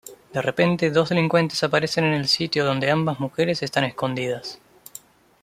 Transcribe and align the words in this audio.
De 0.33 0.41
repente 0.41 0.89
dos 0.89 1.09
delincuentes 1.09 1.63
aparecen 1.63 2.05
en 2.05 2.13
el 2.15 2.27
sitio 2.27 2.65
donde 2.65 2.89
ambas 2.89 3.19
mujeres 3.19 3.61
están 3.61 3.83
escondidas. 3.83 4.57